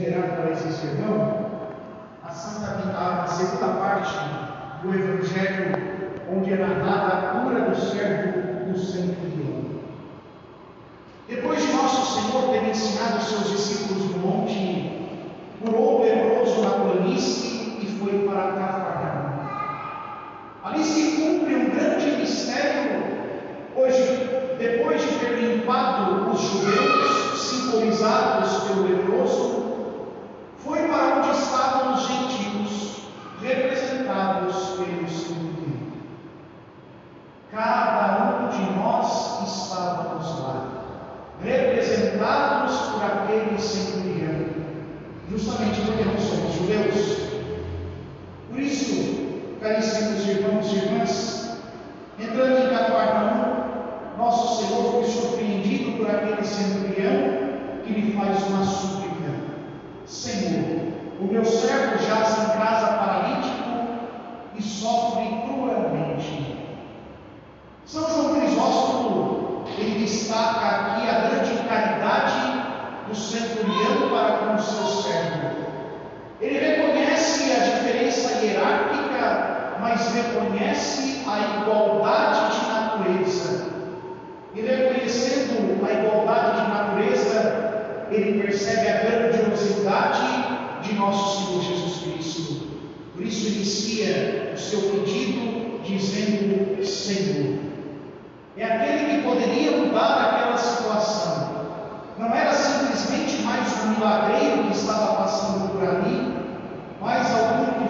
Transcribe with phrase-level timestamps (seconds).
[0.00, 1.50] considerar para esse sermão
[2.24, 4.18] a, Santa, a segunda parte
[4.82, 5.74] do Evangelho,
[6.34, 9.60] onde é narrada a cura do servo do centurião.
[11.28, 15.10] Depois de nosso Senhor ter ensinado os seus discípulos no monte,
[15.62, 19.40] curou o leproso na planície e foi para Cafarnaum.
[20.64, 23.02] Ali se cumpre um grande mistério,
[23.76, 29.69] hoje, depois de ter limpado os judeus, simbolizados pelo leproso,
[30.64, 33.02] foi para onde estavam os gentios,
[33.40, 35.50] representados pelo Espírito.
[37.50, 40.66] Cada um de nós estávamos lá,
[41.42, 44.46] representados por aquele centurião,
[45.30, 47.30] justamente porque não somos judeus.
[48.50, 51.58] Por isso, caríssimos irmãos e irmãs,
[52.18, 53.70] entrando em Cafarnaum,
[54.18, 57.50] nosso Senhor foi surpreendido por aquele centurião
[57.84, 59.09] que lhe faz uma súplica
[60.10, 63.70] Senhor, o meu servo jaz em casa paralítico
[64.56, 66.66] e sofre cruelmente.
[67.86, 72.60] São João Crisóstomo, ele destaca aqui a grande caridade
[73.06, 75.50] do centurião para com o seu servo.
[76.40, 83.70] Ele reconhece a diferença hierárquica, mas reconhece a igualdade de natureza.
[84.56, 87.69] E reconhecendo a igualdade de natureza,
[88.10, 92.66] ele percebe a grandiosidade de nosso Senhor Jesus Cristo.
[93.14, 97.58] Por isso inicia o seu pedido dizendo: Senhor.
[98.56, 101.50] É aquele que poderia mudar aquela situação.
[102.18, 106.34] Não era simplesmente mais um milagreiro que estava passando por ali,
[107.00, 107.89] mais algum que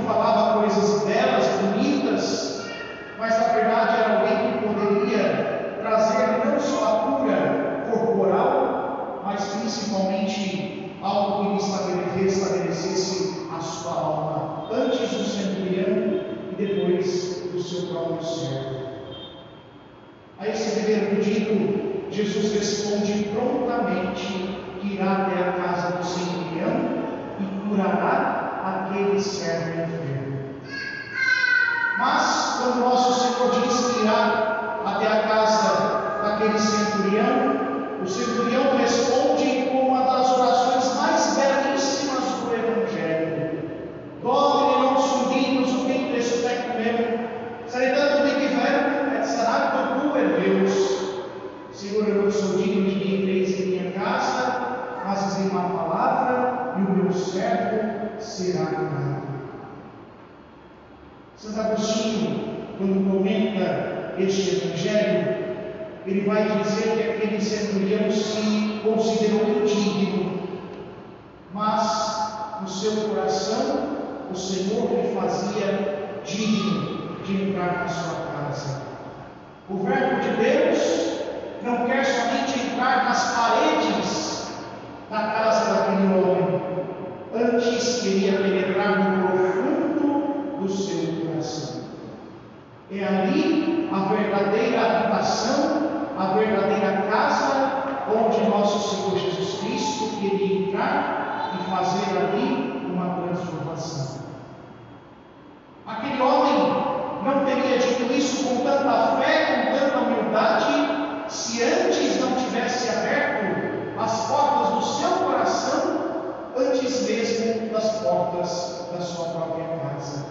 [118.41, 120.25] portas da sua própria casa.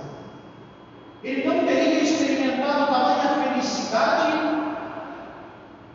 [1.24, 4.40] Ele não teria experimentado tamanha felicidade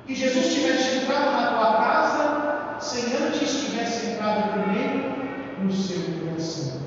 [0.06, 5.14] que Jesus tivesse entrado na tua casa sem antes tivesse entrado primeiro
[5.62, 6.80] no seu coração.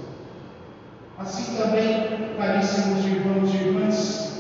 [1.18, 4.34] Assim também, caríssimos irmãos e irmãs,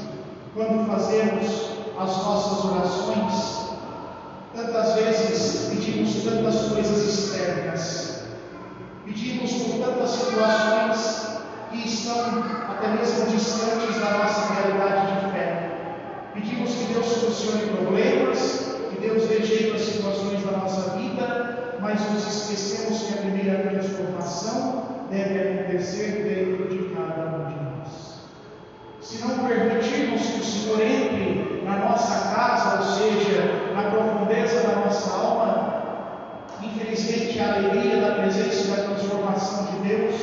[0.53, 3.67] quando fazemos as nossas orações,
[4.55, 8.16] tantas vezes pedimos tantas coisas externas,
[9.07, 11.39] pedimos por tantas situações
[11.71, 15.71] que estão até mesmo distantes da nossa realidade de fé.
[16.33, 21.99] Pedimos que Deus solucione problemas, que Deus dê jeito às situações da nossa vida, mas
[22.11, 28.17] nos esquecemos que a primeira transformação deve acontecer dentro de cada um de nós.
[29.01, 34.75] Se não permitirmos que o Senhor entre na nossa casa, ou seja, na profundeza da
[34.75, 35.56] nossa alma,
[36.61, 40.15] Infelizmente, a alegria da presença da transformação de Deus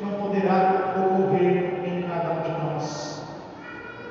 [0.00, 3.22] não poderá ocorrer em cada um de nós.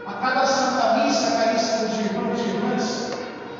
[0.05, 3.11] A cada Santa Missa, caríssimos irmãos e irmãs,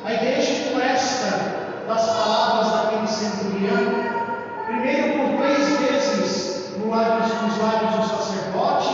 [0.04, 7.94] a igreja presta das palavras daquele centurião, primeiro por três vezes no lábios, nos lábios
[7.96, 8.90] do sacerdote,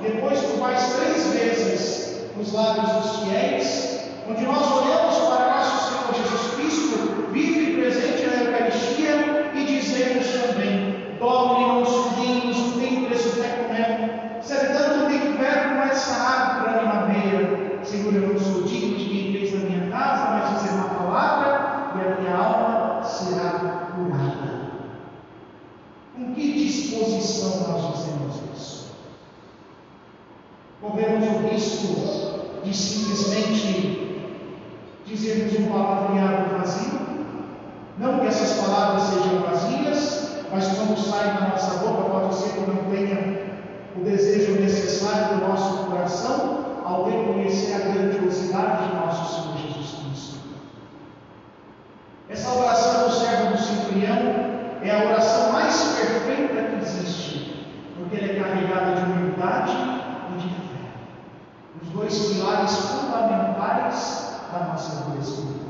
[0.00, 6.14] depois por mais três vezes nos lábios dos fiéis, onde nós olhamos para nosso Senhor
[6.14, 6.89] Jesus Cristo
[11.20, 17.84] dominam os filhinhos, tem preço até comendo, servidando tem verbo mais sarado para na meia,
[17.84, 20.88] Senhor, eu não sou digno de quem fez na minha casa, mas dizer é uma
[20.94, 24.70] palavra e a minha alma será curada.
[26.14, 28.92] Com que disposição nós fazemos isso?
[30.80, 34.30] Corremos o risco de simplesmente
[35.06, 37.00] dizermos um palavreado vazio?
[37.98, 40.19] Não que essas palavras sejam vazias,
[40.52, 43.50] mas quando saem da nossa boca, pode ser que não tenha
[43.96, 50.38] o desejo necessário do nosso coração ao reconhecer a grandiosidade de nosso Senhor Jesus Cristo.
[52.28, 54.50] Essa oração do servo do Cipriano
[54.82, 57.66] é a oração mais perfeita que existe,
[57.96, 59.72] porque ela é carregada de humildade
[60.34, 60.90] e de fé.
[61.82, 65.60] Os dois pilares fundamentais da nossa vida espiritual.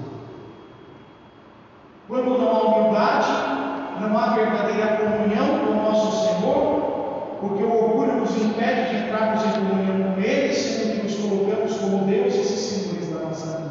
[2.09, 3.70] Quando não há humildade,
[4.01, 9.45] não há verdadeira comunhão com o nosso Senhor, porque o orgulho nos impede de entrarmos
[9.45, 13.71] em comunhão com Ele, sendo que nos colocamos como Deus e senhores da nossa vida.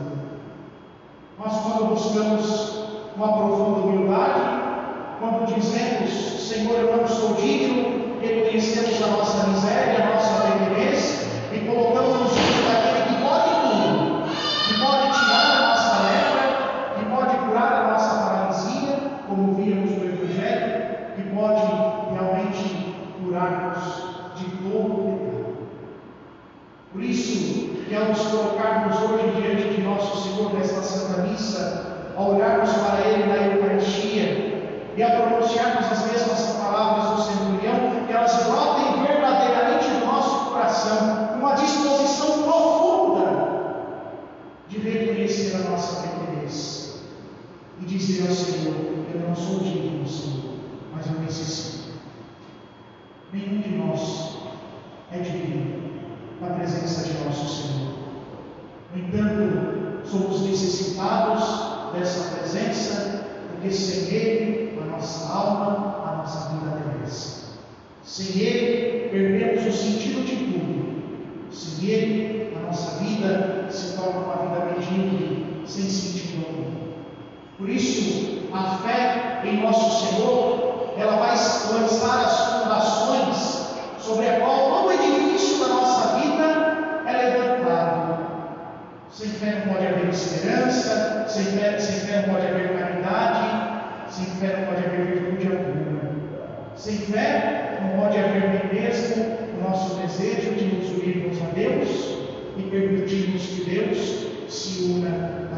[1.38, 2.84] Mas quando buscamos
[3.16, 4.60] uma profunda humildade,
[5.20, 6.10] quando dizemos,
[6.48, 12.62] Senhor, eu não sou digno, reconhecemos a nossa miséria, a nossa pequenez e colocamos diante
[12.64, 14.24] daquele que pode tudo,
[14.68, 18.96] que pode tirar a nossa lepra, que pode curar a nossa paralisia,
[19.28, 20.86] como víamos no Evangelho,
[21.16, 21.62] que pode
[22.14, 25.58] realmente curar-nos de todo o pecado.
[26.94, 32.36] Por isso, que ao nos colocarmos hoje diante de nosso Senhor nesta Santa Missa, ao
[32.36, 34.50] olharmos para Ele na Eucaristia,
[35.00, 41.36] e a pronunciarmos as mesmas palavras do centurião, que elas brotem verdadeiramente do nosso coração,
[41.40, 43.50] uma disposição profunda
[44.68, 47.02] de reconhecer a nossa pequenez
[47.82, 48.36] e dizer ao
[49.10, 50.56] Senhor: Eu não sou digno, Senhor,
[50.94, 51.90] mas eu necessito.
[53.34, 54.38] Nenhum de nós
[55.12, 55.90] é digno
[56.42, 57.94] da presença de nosso Senhor.
[58.94, 64.60] No entanto, somos necessitados dessa presença, porque sem Ele
[65.00, 67.44] nossa alma, a nossa vida perece.
[68.04, 71.52] Sem Ele, perdemos o sentido de tudo.
[71.52, 76.90] Sem Ele, a nossa vida se torna uma vida medíocre, sem sentido algum.
[77.58, 83.70] Por isso, a fé em nosso Senhor, ela vai lançar as fundações
[84.00, 88.20] sobre a qual todo edifício da nossa vida é levantado.
[89.12, 94.26] Sem fé não pode haver esperança, sem fé, sem fé não pode haver caridade, sem
[94.26, 96.00] fé não pode haver virtude alguma.
[96.76, 99.26] Sem fé não pode haver nem mesmo
[99.58, 101.90] o nosso desejo de nos unirmos a Deus
[102.58, 105.49] e permitirmos que Deus se una.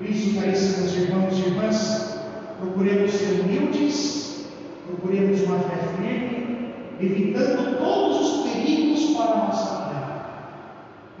[0.00, 2.18] Por isso, caríssimos irmãos e irmãs,
[2.58, 4.46] procuremos ser humildes,
[4.86, 10.22] procuremos uma fé firme, evitando todos os perigos para a nossa vida.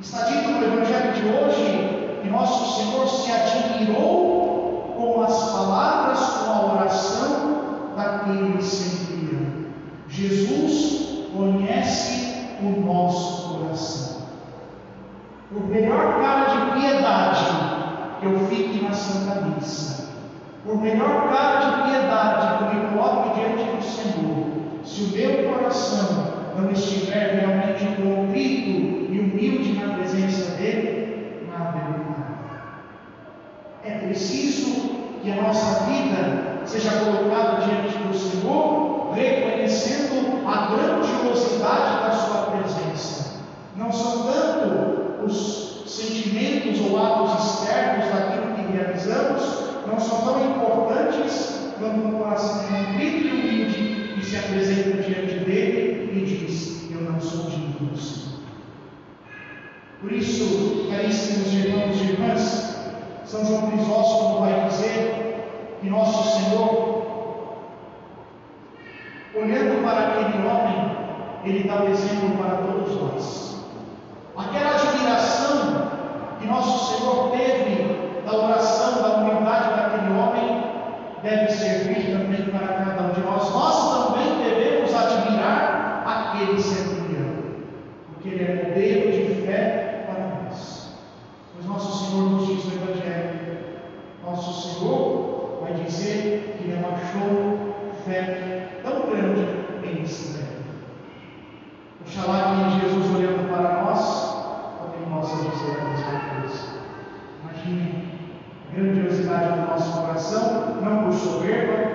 [0.00, 6.50] Está dito no Evangelho de hoje que nosso Senhor se admirou com as palavras, com
[6.50, 9.66] a oração daquele centurião.
[10.08, 14.22] Jesus conhece o nosso coração.
[15.52, 17.69] Por melhor cara de piedade
[18.22, 20.10] eu fique na Santa Missa,
[20.64, 25.52] por melhor cara de piedade que eu me coloque diante do Senhor, se o meu
[25.52, 31.78] coração não estiver realmente contrito e humilde na presença dele, nada
[33.84, 34.90] é É preciso
[35.22, 43.40] que a nossa vida seja colocada diante do Senhor, reconhecendo a grandiosidade da Sua presença.
[43.76, 50.40] Não são tanto os sentimentos ou atos externos daquilo que realizamos, não são tão
[51.80, 57.18] quanto um coração contrito e humilde que se apresenta diante dele e diz: Eu não
[57.18, 58.40] sou digno do Senhor.
[60.02, 62.76] Por isso, caríssimos irmãos e irmãs,
[63.24, 67.56] são João Crisóstomo vai dizer que nosso Senhor,
[69.34, 70.96] olhando para aquele homem,
[71.44, 73.64] ele dá o exemplo para todos nós.
[74.36, 75.90] Aquela admiração
[76.38, 80.59] que nosso Senhor teve da oração, da humildade daquele homem,
[81.22, 83.50] deve servir também para cada um de nós.
[83.50, 87.30] Nós também devemos admirar aquele centurião,
[88.12, 90.96] porque ele é modelo de fé para nós.
[91.54, 93.58] Pois nosso Senhor nos diz no Evangelho,
[94.24, 97.74] nosso Senhor vai dizer que não achou
[98.04, 99.46] fé tão grande
[99.84, 100.46] em Israel.
[102.02, 104.30] Oxalá que Jesus olhando para nós,
[104.80, 106.80] também possa dizer a mesma coisa.
[107.42, 108.19] Imagine
[108.74, 111.90] grandiosidade do nosso coração, não por soberba,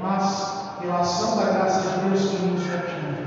[0.00, 3.26] mas pela ação da graça de Deus que nos atinge.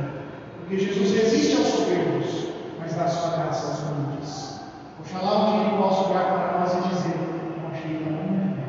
[0.59, 2.47] Porque Jesus resiste aos soberbos,
[2.79, 4.59] mas dá sua graça aos humildes.
[4.99, 8.63] Oxalá um dia ele possa olhar para nós e dizer: Eu achei fé.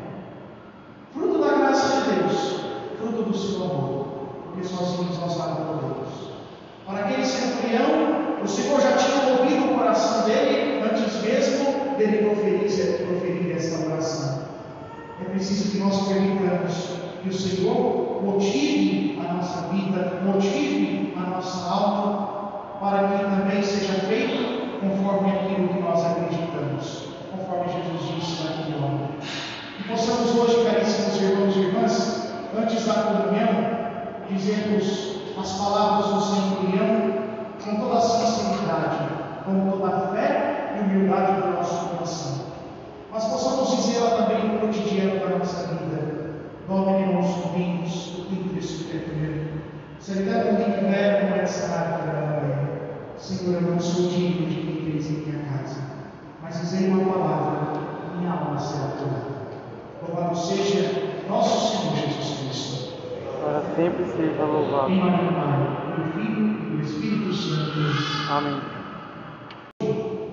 [1.12, 2.60] Fruto da graça de Deus,
[2.98, 4.06] fruto do seu amor,
[4.44, 6.30] porque sozinhos nós nada podemos.
[6.86, 13.06] Para aquele centurião, o Senhor já tinha ouvido o coração dele antes mesmo dele proferir,
[13.06, 14.40] proferir esta oração.
[15.20, 21.70] É preciso que nós permitamos que o Senhor motive a nossa vida, motive a nossa
[21.70, 28.76] alma, para que também seja feito conforme aquilo que nós acreditamos, conforme Jesus disse naquele
[28.76, 29.08] homem.
[29.76, 33.80] Que possamos hoje, caríssimos irmãos e irmãs, antes da comunhão,
[34.30, 37.20] dizermos as palavras do centurião
[37.62, 39.08] com toda a sinceridade,
[39.44, 42.46] com toda a fé e humildade do nosso coração.
[43.12, 46.30] Mas possamos dizê-la também no cotidiano da nossa vida.
[46.68, 47.34] Domine nos
[48.28, 49.50] quinto desse primeiro.
[49.98, 52.00] Servidão tiver com essa arte
[53.20, 55.78] Senhor, eu não sou digno de que entreis em minha casa,
[56.42, 57.80] mas dizei uma palavra,
[58.18, 59.40] minha alma será curada.
[60.08, 62.94] Louvado seja nosso Senhor Jesus Cristo.
[63.42, 64.90] Para sempre seja louvado.
[64.90, 68.32] Em nome do Pai, do Filho e do Espírito Santo.
[68.32, 68.79] Amém.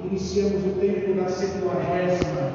[0.10, 2.54] Iniciamos o tempo da Septuagésima.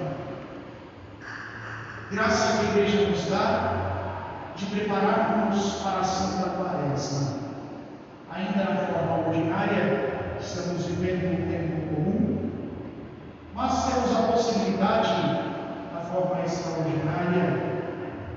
[2.10, 7.40] Graça que a igreja nos dá de prepararmos para a Santa Quaresma.
[8.30, 12.50] Ainda na forma ordinária, estamos vivendo um tempo comum,
[13.54, 15.12] mas temos a possibilidade,
[15.92, 17.82] na forma extraordinária,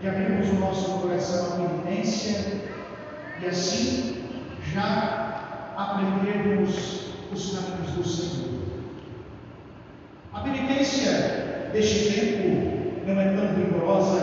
[0.02, 2.64] de abrirmos o nosso coração à penitência
[3.42, 4.26] e assim
[4.74, 8.65] já aprendermos os caminhos do Senhor.
[10.36, 14.20] A penitência deste tempo não é tão rigorosa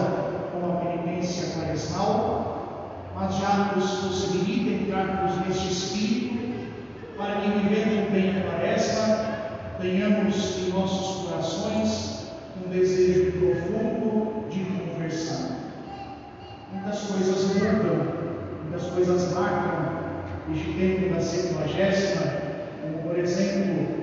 [0.52, 6.72] como a penitência quaresmal, mas já nos possibilita entrarmos neste espírito
[7.16, 9.24] para que, vivendo bem a quaresma,
[9.80, 12.26] tenhamos em nossos corações
[12.62, 15.56] um desejo profundo de conversão.
[16.74, 18.06] Muitas coisas mudam,
[18.64, 19.92] muitas coisas marcam
[20.54, 22.32] este tempo da septuagésima,
[22.82, 24.01] como por exemplo,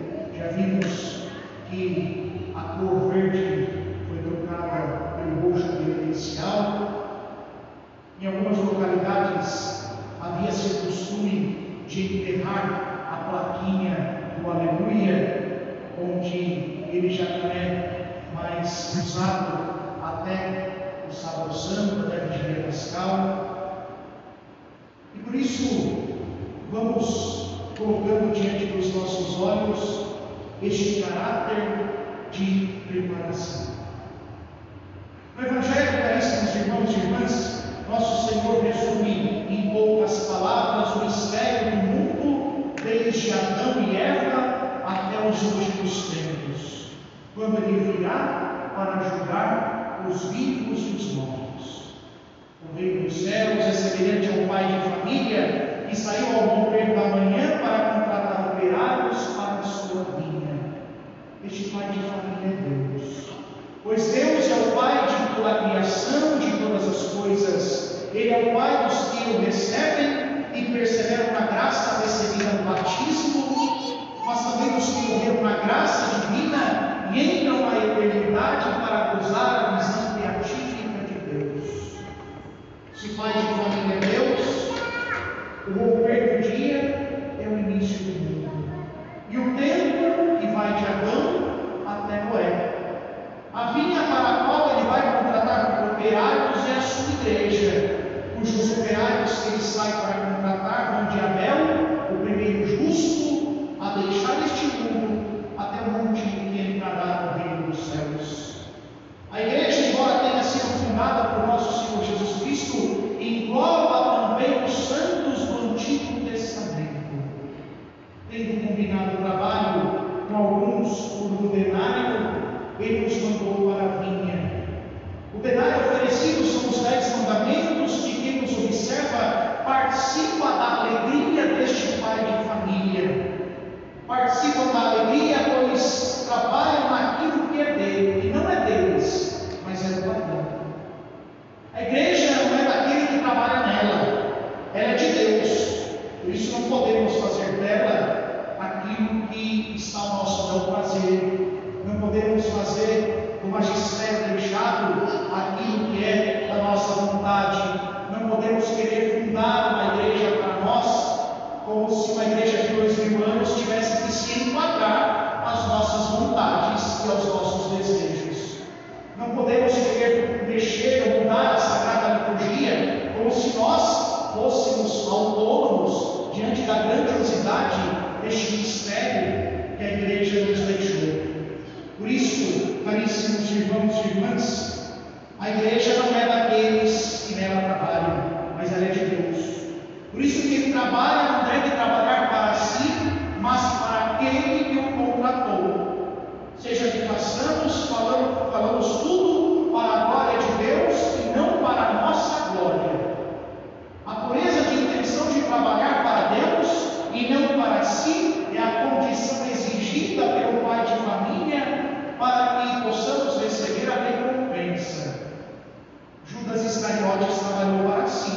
[216.70, 218.32] Iscariotes trabalhou para si.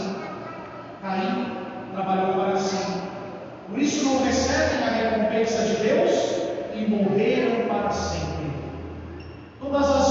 [1.02, 1.56] Caim
[1.94, 3.02] trabalhou para si.
[3.68, 6.12] Por isso não recebem a recompensa de Deus
[6.74, 8.50] e morreram para sempre.
[9.60, 10.01] Todas as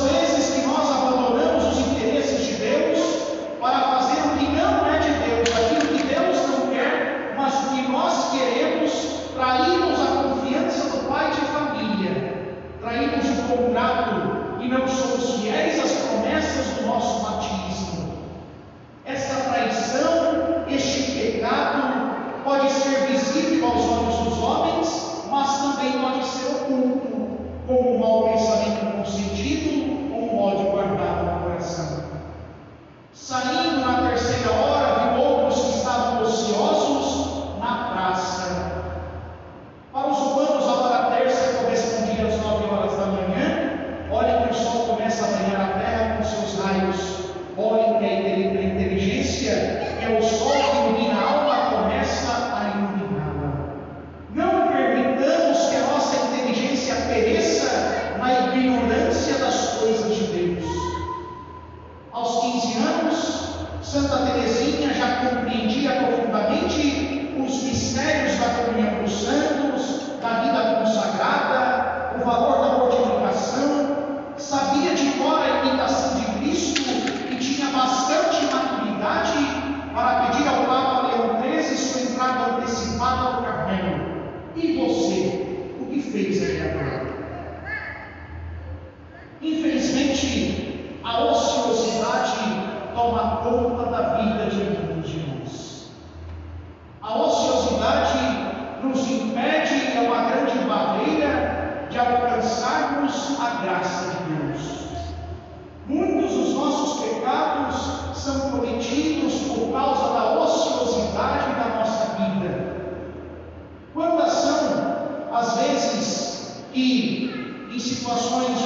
[118.01, 118.60] situações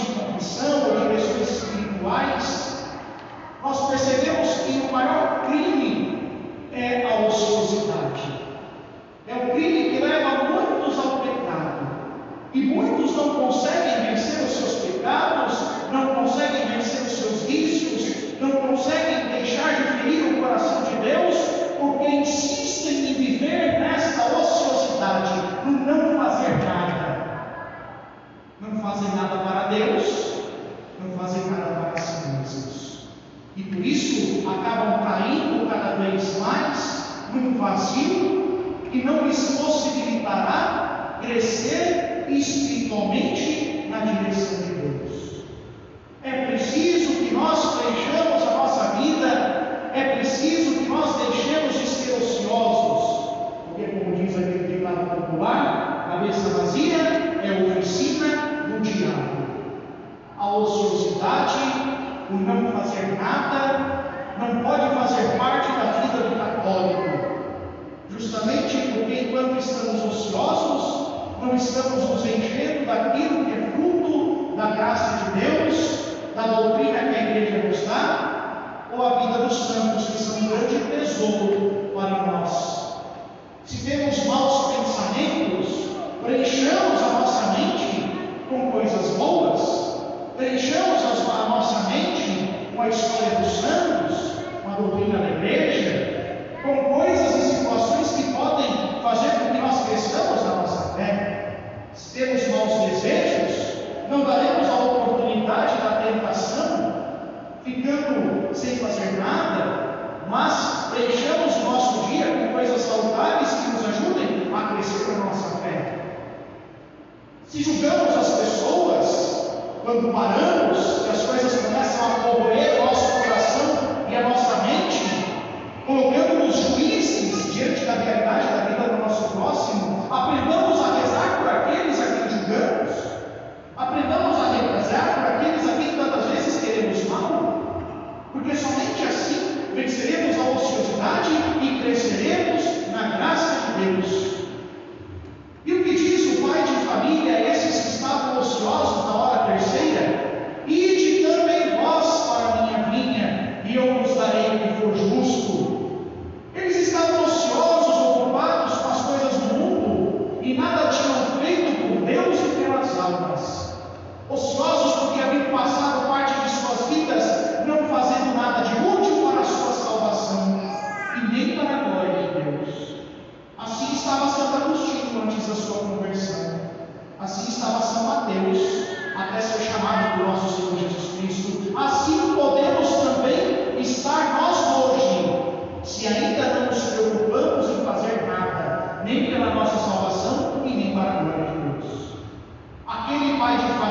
[193.05, 193.84] aquele pai de.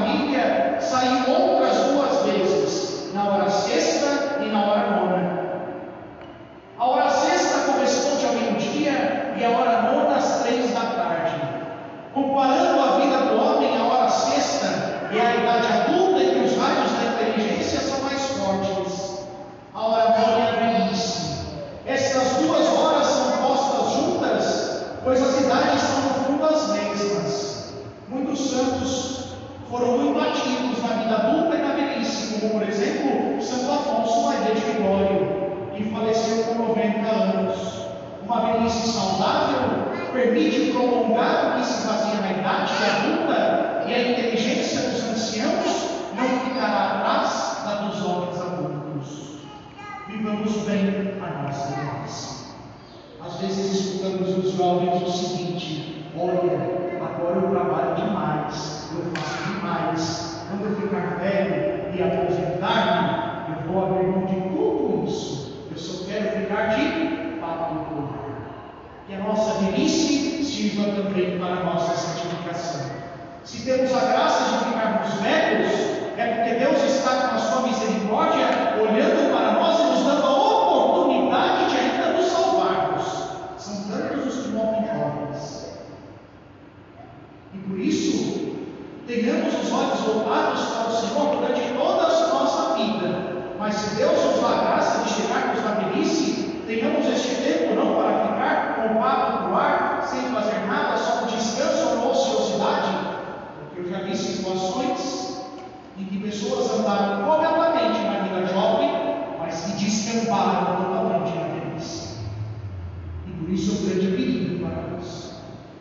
[113.85, 115.35] grande perigo para nós.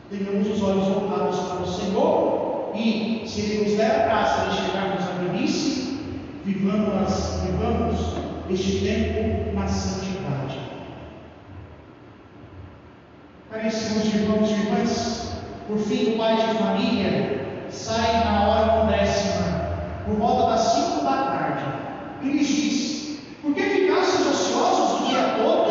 [0.09, 4.57] Tenhamos os olhos voltados para o Senhor e, se Ele nos der a graça de
[4.57, 5.99] chegarmos à velhice,
[6.45, 7.99] vivamos, vivamos
[8.49, 10.59] este tempo na santidade.
[13.51, 15.33] Caríssimos irmãos e irmãs,
[15.67, 19.69] por fim, o pai de família sai na hora décima,
[20.05, 21.63] por volta das cinco da tarde,
[22.21, 25.62] e lhes diz: Por que ficastes ociosos o dia todo?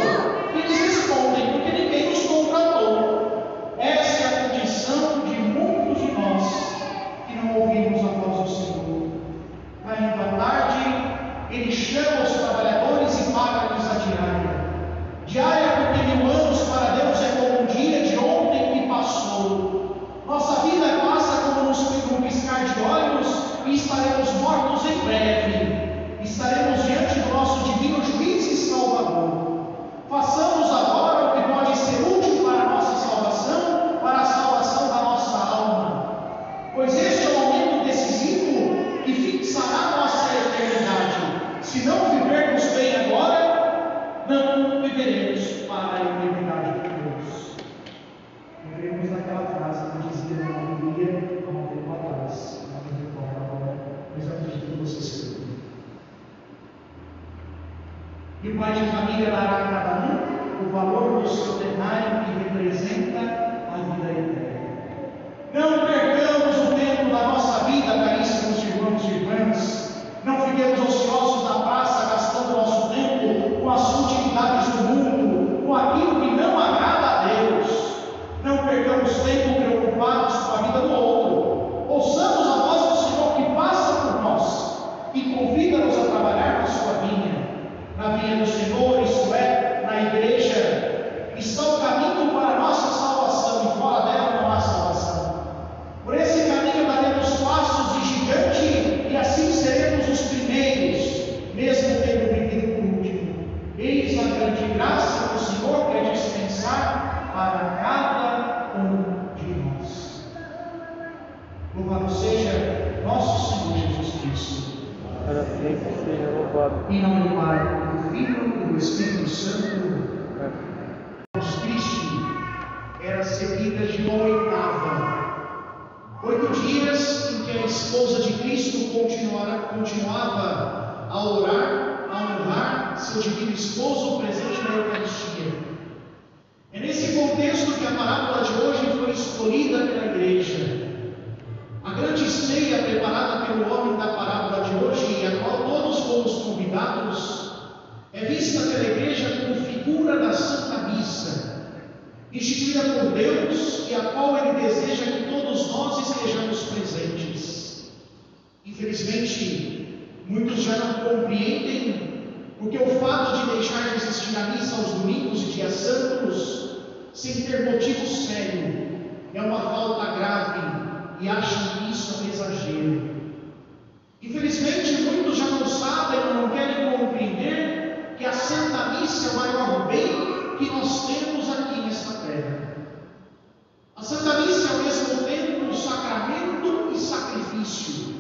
[184.73, 188.15] Ao mesmo tempo um sacramento e sacrifício.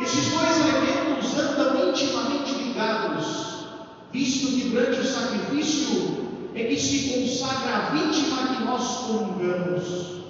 [0.00, 3.66] Estes dois elementos andam intimamente ligados,
[4.12, 10.24] visto que durante o sacrifício é que se consagra a vítima que nós comungamos.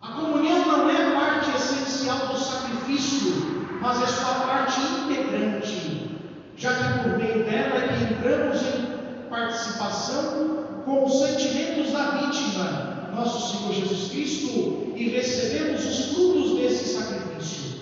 [0.00, 3.32] A comunhão não é parte essencial do sacrifício,
[3.80, 6.16] mas é sua parte integrante,
[6.56, 12.89] já que por meio dela é que entramos em participação com os sentimentos da vítima,
[13.14, 17.80] nosso Senhor Jesus Cristo, e recebemos os frutos desse sacrifício.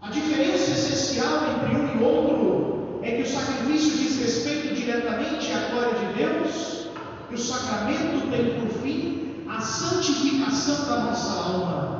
[0.00, 5.70] A diferença essencial entre um e outro é que o sacrifício diz respeito diretamente à
[5.70, 6.86] glória de Deus,
[7.30, 11.96] e o sacramento tem por fim a santificação da nossa alma.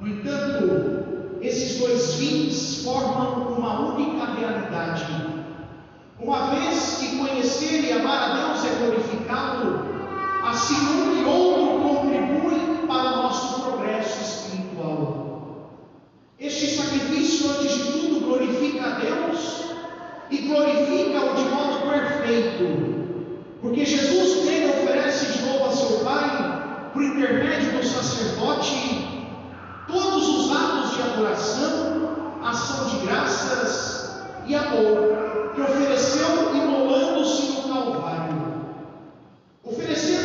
[0.00, 1.06] No entanto,
[1.40, 5.04] esses dois fins formam uma única realidade.
[6.18, 9.95] Uma vez que conhecer e amar a Deus é glorificá-lo,
[10.48, 15.70] assim um e outro contribuem para o nosso progresso espiritual.
[16.38, 19.64] Este sacrifício, antes de tudo, glorifica a Deus
[20.30, 23.26] e glorifica-o de modo perfeito,
[23.60, 29.26] porque Jesus, quem oferece de novo a seu Pai, por intermédio do sacerdote,
[29.88, 38.15] todos os atos de adoração, ação de graças e amor que ofereceu imolando-se no Calvário.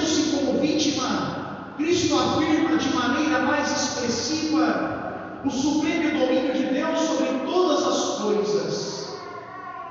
[0.02, 7.28] Oferecendo-se como vítima, Cristo afirma de maneira mais expressiva o supremo domínio de Deus sobre
[7.46, 9.16] todas as coisas,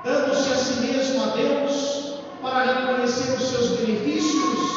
[0.05, 4.70] dando-se a si mesmo a Deus para reconhecer os seus benefícios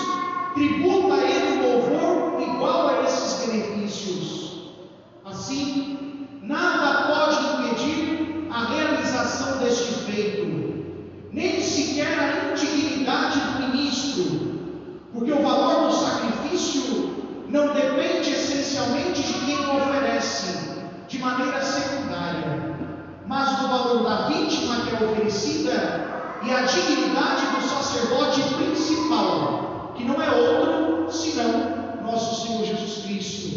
[0.54, 4.72] tributa a ele louvor igual a esses benefícios.
[5.26, 10.86] Assim, nada pode impedir a realização deste feito,
[11.32, 14.54] nem sequer a indignidade do ministro,
[15.14, 20.74] porque o valor do sacrifício não depende essencialmente de quem o oferece,
[21.08, 22.76] de maneira secundária,
[23.28, 30.04] mas do valor da vítima que é oferecida e a dignidade do sacerdote principal que
[30.04, 33.50] não é outro senão nosso Senhor Jesus Cristo,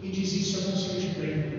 [0.00, 1.58] que diz isso a Conselho de Trento.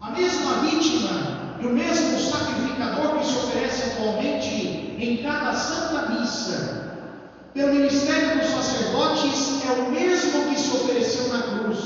[0.00, 7.08] A mesma vítima e o mesmo sacrificador que se oferece atualmente em cada Santa Missa,
[7.54, 11.78] pelo ministério dos sacerdotes, é o mesmo que se ofereceu na cruz.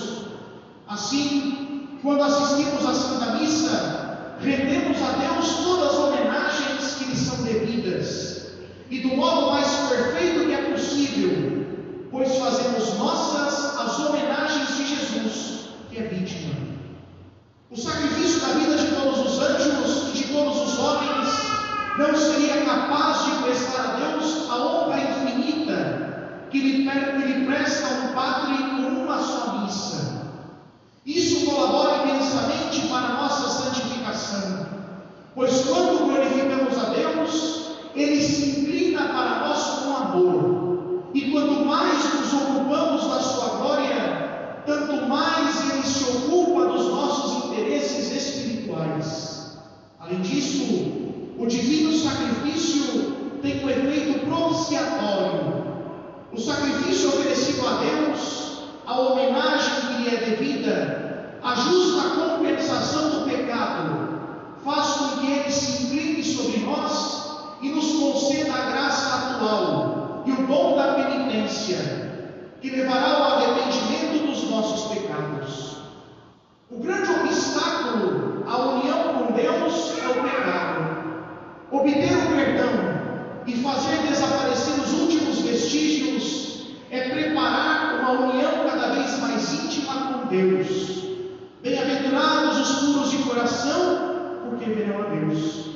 [0.89, 7.43] Assim, quando assistimos à Santa Missa, rendemos a Deus todas as homenagens que lhe são
[7.43, 8.36] devidas
[8.91, 11.67] e do modo mais perfeito que é possível,
[12.11, 16.55] pois fazemos nossas as homenagens de Jesus, que é vítima.
[17.71, 21.29] O sacrifício da vida de todos os anjos e de todos os homens
[21.99, 27.87] não seria capaz de prestar a Deus a honra infinita que lhe, que lhe presta
[27.89, 30.27] um Padre com uma só missa.
[31.05, 34.67] Isso colabora imensamente para a nossa santificação,
[35.35, 37.66] pois quando glorificamos a Deus,
[37.97, 41.03] ele se inclina para nós com amor.
[41.15, 47.47] E quanto mais nos ocupamos da sua glória, tanto mais ele se ocupa dos nossos
[47.47, 49.57] interesses espirituais.
[49.99, 50.93] Além disso,
[51.39, 55.67] o divino sacrifício tem um efeito propiciatório.
[56.33, 63.31] O sacrifício oferecido a Deus, a homenagem que lhe é devida, a justa compensação do
[63.31, 64.17] pecado,
[64.65, 70.33] faz com que ele se incline sobre nós e nos conceda a graça atual e
[70.33, 70.95] o dom da
[71.47, 71.79] penitência,
[72.61, 75.77] que levará ao arrependimento dos nossos pecados.
[76.71, 80.97] O grande obstáculo à união com Deus é o pecado.
[81.71, 87.97] Obter o perdão e fazer desaparecer os últimos vestígios é preparar
[90.29, 91.05] Deus.
[91.63, 95.67] Bem-aventurados os puros de coração, porque verão a Deus.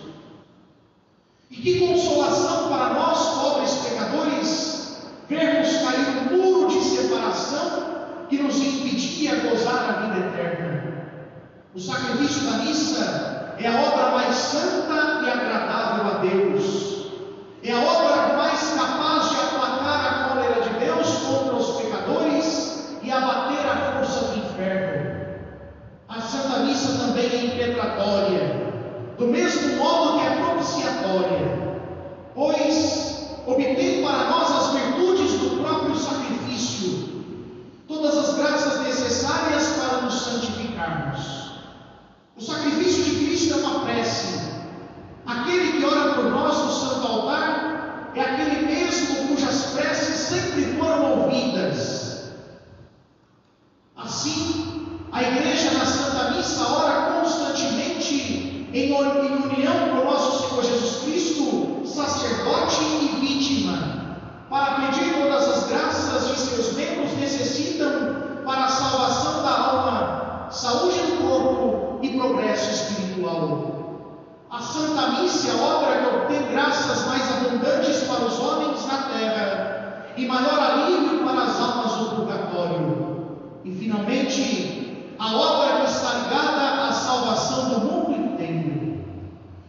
[1.50, 4.69] E que consolação para nós, pobres pecadores,
[5.30, 11.06] vermos cair um muro de separação que nos impedia gozar a vida eterna.
[11.72, 17.06] O sacrifício da missa é a obra mais santa e agradável a Deus.
[17.62, 23.12] É a obra mais capaz de aplacar a cólera de Deus contra os pecadores e
[23.12, 25.10] abater a força do inferno.
[26.08, 28.74] A Santa Missa também é impetratória,
[29.16, 31.76] do mesmo modo que é propiciatória,
[32.34, 37.08] pois obtém para nós as virtudes do próprio sacrifício,
[37.88, 41.50] todas as graças necessárias para nos santificarmos.
[42.36, 44.40] O sacrifício de Cristo é uma prece.
[45.26, 51.22] Aquele que ora por nós no santo altar é aquele mesmo cujas preces sempre foram
[51.22, 52.30] ouvidas.
[53.96, 61.02] Assim, a igreja na Santa Missa ora constantemente em união com o nosso Senhor Jesus
[61.02, 62.89] Cristo, sacerdote
[64.50, 70.98] para pedir todas as graças que seus membros necessitam para a salvação da alma, saúde
[70.98, 74.10] do corpo e progresso espiritual.
[74.50, 80.06] A Santa Missa é obra que obtém graças mais abundantes para os homens na terra
[80.16, 83.20] e maior alívio para as almas do purgatório.
[83.64, 89.04] E finalmente, a obra que está ligada à salvação do mundo inteiro.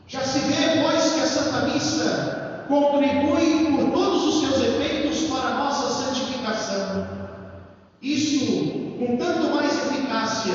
[0.08, 5.50] Já se vê, pois, que a Santa Missa contribui por todos os seus efeitos para
[5.50, 7.08] a nossa santificação.
[8.02, 10.54] Isso com tanto mais eficácia,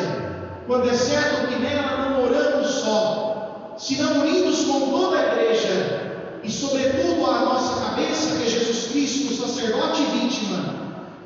[0.67, 6.51] quando é certo que nela não oramos só, senão unidos com toda a igreja e,
[6.51, 10.75] sobretudo, a nossa cabeça, que é Jesus Cristo, sacerdote e vítima,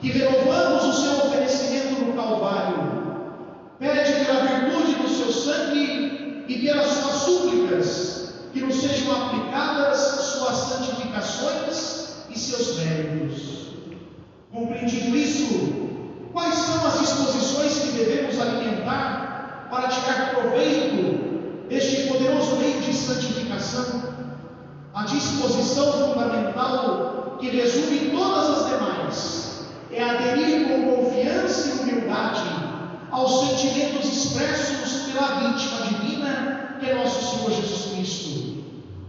[0.01, 3.01] que renovamos o seu oferecimento no Calvário.
[3.79, 8.20] Pede pela virtude do seu sangue e pelas suas súplicas
[8.53, 13.71] que nos sejam aplicadas suas santificações e seus méritos.
[14.53, 15.73] Compreendido isso,
[16.33, 24.03] quais são as disposições que devemos alimentar para tirar proveito deste poderoso meio de santificação?
[24.93, 29.61] A disposição fundamental que resume todas as demais
[29.93, 32.43] é aderir com confiança e humildade
[33.13, 38.65] aos sentimentos expressos pela vítima divina que é nosso Senhor Jesus Cristo.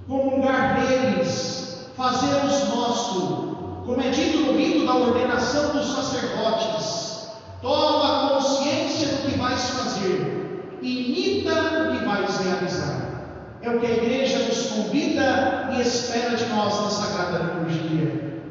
[0.07, 7.29] Comungar neles, fazê-los nosso, como é dito no rito da ordenação dos sacerdotes,
[7.61, 13.11] toma consciência do que vais fazer, imita o que vais realizar.
[13.61, 18.41] É o que a igreja nos convida e espera de nós na Sagrada Liturgia.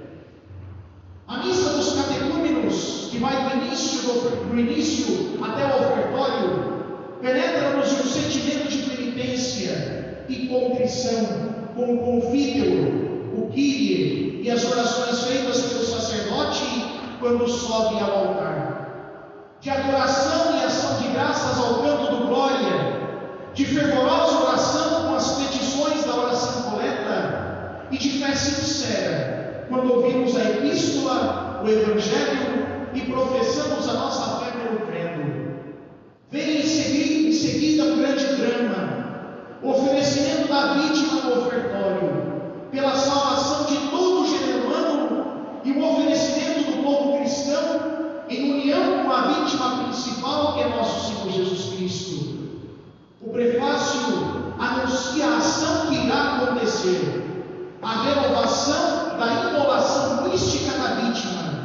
[1.26, 6.70] A missa dos catecúmenos, que vai do início, do, do início até o ofertório,
[7.20, 8.80] penetra-nos um sentimento de
[9.20, 11.26] penitência e contrição,
[11.74, 16.64] com o confídeo, o Kyrie e as orações feitas pelo sacerdote
[17.20, 19.57] quando sobe ao altar.
[19.61, 23.01] De adoração e ação de graças ao canto do glória,
[23.53, 30.36] de fervorosa oração com as petições da oração coleta e de fé sincera quando ouvimos
[30.36, 35.51] a epístola, o evangelho e professamos a nossa fé pelo credo.
[36.30, 38.89] Vem em seguida, em seguida o grande drama,
[39.62, 42.40] o oferecimento da vítima no ofertório,
[42.70, 47.80] pela salvação de todo o gênero humano e o oferecimento do povo cristão
[48.28, 52.40] em união com a vítima principal que é nosso Senhor Jesus Cristo.
[53.20, 57.48] O prefácio anuncia a ação que irá acontecer,
[57.82, 61.61] a renovação da imolação mística da vítima.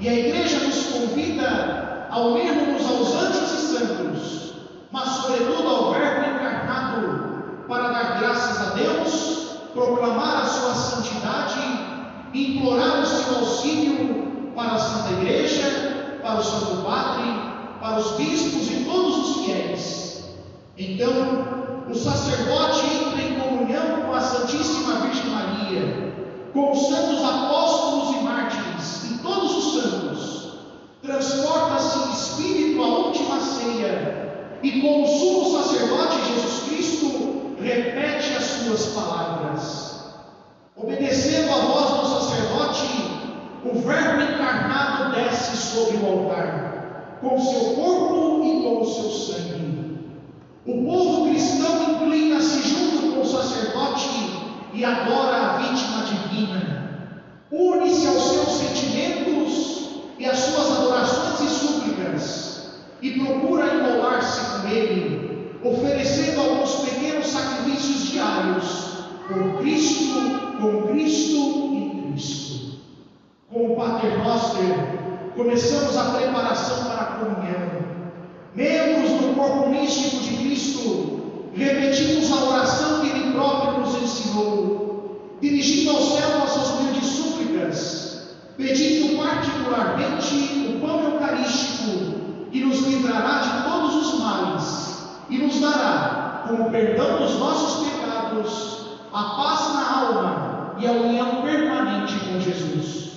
[0.00, 4.54] E a igreja nos convida a unirmos aos anjos e santos,
[4.90, 6.53] mas sobretudo ao Verbo encarnado,
[7.68, 11.84] para dar graças a Deus, proclamar a sua santidade
[12.34, 17.30] implorar o seu auxílio para a Santa Igreja, para o Santo Padre,
[17.80, 20.24] para os bispos e todos os fiéis.
[20.76, 21.12] Então,
[21.88, 26.12] o sacerdote entra em comunhão com a Santíssima Virgem Maria,
[26.52, 30.48] com os santos apóstolos e mártires e todos os santos,
[31.02, 38.44] transporta-se em espírito à última ceia e, com o sumo sacerdote Jesus Cristo, repete as
[38.44, 39.94] suas palavras.
[40.76, 42.86] Obedecendo a voz do sacerdote,
[43.64, 49.98] o Verbo encarnado desce sobre o altar, com seu corpo e com o seu sangue.
[50.66, 54.08] O povo cristão inclina-se junto com o sacerdote
[54.72, 57.10] e adora a vítima divina.
[57.50, 59.88] Une-se aos seus sentimentos
[60.18, 62.68] e às suas adorações e súplicas,
[63.00, 63.74] e procura
[65.64, 68.64] oferecendo alguns pequenos sacrifícios diários
[69.26, 70.14] por Cristo,
[70.60, 72.78] com Cristo e Cristo.
[73.50, 77.84] Com o Pater Noster, começamos a preparação para a comunhão.
[78.54, 85.90] Membros do corpo místico de Cristo, repetimos a oração que Ele próprio nos ensinou, dirigindo
[85.90, 93.94] ao céu nossas humildes súplicas, pedindo particularmente o pão eucarístico que nos livrará de todos
[93.94, 94.93] os males
[95.34, 100.92] e nos dará, com o perdão dos nossos pecados, a paz na alma e a
[100.92, 103.10] união permanente com Jesus.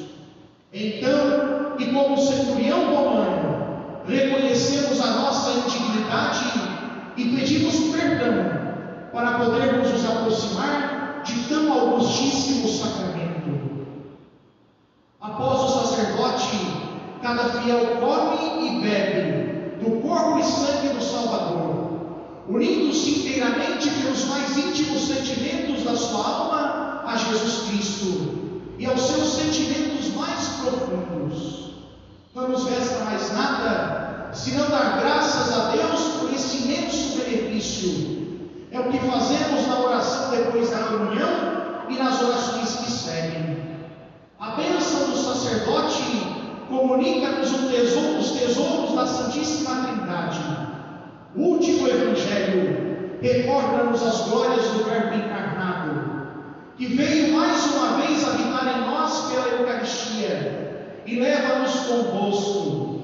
[0.73, 6.45] Então, e como centurião romano, reconhecemos a nossa indignidade
[7.17, 8.51] e pedimos perdão
[9.11, 13.87] para podermos nos aproximar de tão augustíssimo sacramento.
[15.21, 16.57] Após o sacerdote,
[17.21, 21.76] cada fiel come e bebe do corpo e sangue do Salvador,
[22.49, 28.37] unindo-se inteiramente pelos mais íntimos sentimentos da sua alma a Jesus Cristo
[28.77, 31.71] e aos seus sentimentos mais profundos.
[32.33, 38.17] Não nos resta mais nada senão dar graças a Deus por esse imenso benefício.
[38.71, 43.57] É o que fazemos na oração depois da comunhão e nas orações que seguem.
[44.39, 46.03] A bênção do sacerdote
[46.69, 50.66] comunica-nos tesouro, os tesouros da Santíssima Trindade.
[51.37, 56.27] Último Evangelho recorda-nos as glórias do Verbo encarnado,
[56.75, 63.01] que veio mais uma vez habitar em nós pela Eucaristia e leva-nos convosco,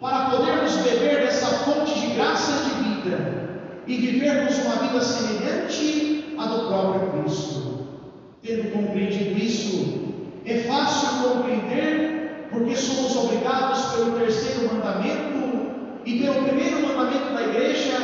[0.00, 3.48] para podermos beber dessa fonte de graça de vida
[3.86, 7.86] e vivermos uma vida semelhante à do próprio Cristo.
[8.42, 10.00] Tendo compreendido isso,
[10.44, 15.47] é fácil compreender porque somos obrigados pelo terceiro mandamento
[16.04, 17.96] e pelo primeiro mandamento da igreja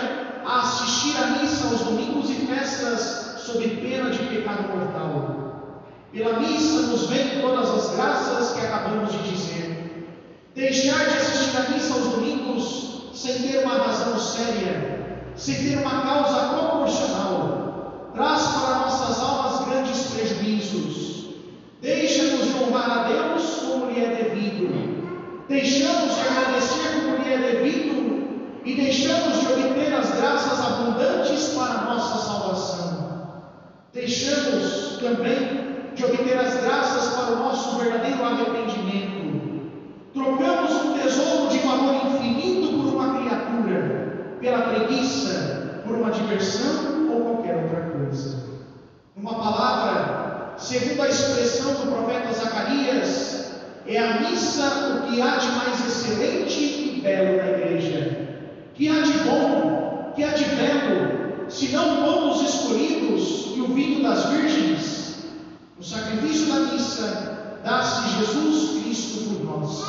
[0.45, 5.83] a assistir à missa aos domingos e festas sob pena de pecado mortal.
[6.13, 10.15] Pela missa nos vem todas as graças que acabamos de dizer.
[10.55, 16.03] Deixar de assistir à missa aos domingos sem ter uma razão séria, sem ter uma
[16.03, 21.05] causa proporcional, traz para nossas almas grandes prejuízos
[21.85, 24.94] Deixa-nos de honrar a Deus como lhe é devido.
[25.49, 31.81] Deixamos de agradecer como lhe é devido e deixamos de obter as graças abundantes para
[31.81, 33.45] a nossa salvação.
[33.93, 39.71] Deixamos também de obter as graças para o nosso verdadeiro arrependimento.
[40.15, 47.21] Trocamos um tesouro de valor infinito por uma criatura, pela preguiça, por uma diversão ou
[47.21, 48.45] qualquer outra coisa.
[49.15, 53.44] Uma palavra segundo a expressão do profeta Zacarias,
[53.87, 58.29] é a missa o que há de mais excelente e belo na igreja.
[58.75, 64.03] Que há de bom, que há de belo, se não pomos escolhidos e o vinho
[64.03, 65.25] das virgens?
[65.77, 69.85] No sacrifício da missa, dá-se Jesus Cristo por nós,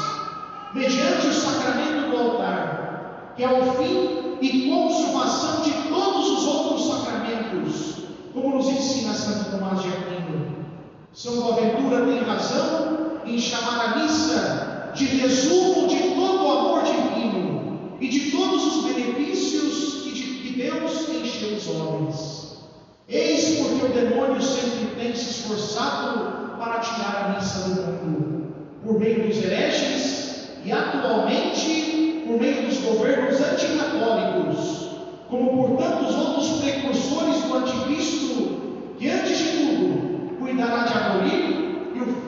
[0.74, 6.88] mediante o sacramento do altar, que é o fim e consumação de todos os outros
[6.88, 7.96] sacramentos,
[8.34, 10.56] como nos ensina Santo Tomás de Aquino.
[11.14, 17.97] São Boaventura tem razão em chamar a missa de resumo de todo o amor divino
[17.99, 22.57] e de todos os benefícios que, de, que Deus encheu os homens.
[23.07, 28.99] Eis porque o demônio sempre tem se esforçado para tirar a missa do mundo, por
[28.99, 34.89] meio dos hereges e atualmente por meio dos governos anticatólicos,
[35.30, 41.64] como por tantos outros precursores do anticristo, que antes de tudo cuidará de abolir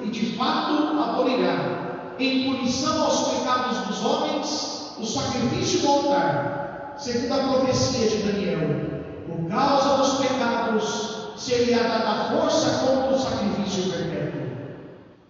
[0.03, 7.33] e de fato abolirá, em punição aos pecados dos homens, o sacrifício do altar, segundo
[7.33, 8.97] a profecia de Daniel.
[9.27, 14.41] Por causa dos pecados, seria dada força contra o sacrifício perpétuo.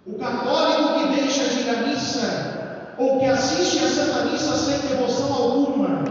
[0.05, 4.79] O católico que deixa de ir à missa, ou que assiste à Santa Missa sem
[4.89, 6.03] devoção alguma,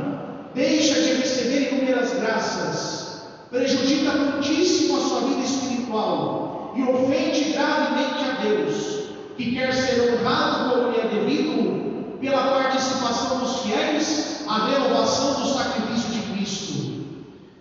[0.55, 6.46] deixa de receber inúmeras graças, prejudica muitíssimo a sua vida espiritual
[6.77, 13.39] e ofende gravemente a Deus, que quer ser honrado como lhe é devido pela participação
[13.39, 17.07] dos fiéis à renovação do sacrifício de Cristo.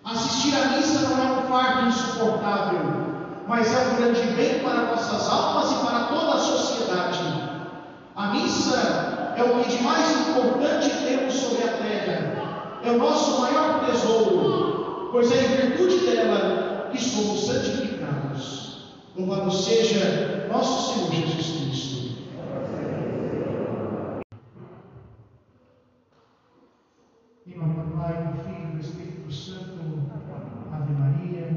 [0.04, 2.80] Assistir à missa não é um fardo insuportável,
[3.48, 7.20] mas é um grande bem para nossas almas e para toda a sociedade.
[8.16, 13.42] A missa é o que de mais importante temos sobre a terra, é o nosso
[13.42, 18.65] maior tesouro, pois é em virtude dela que somos santificados.
[19.18, 22.16] Louvado seja nosso Senhor Jesus Cristo.
[27.48, 30.02] Em nome do Pai, do Filho e do Espírito Santo.
[30.70, 31.48] Ave Maria,